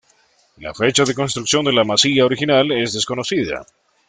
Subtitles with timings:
[0.57, 3.67] La fecha de construcción de la masía original es desconocida.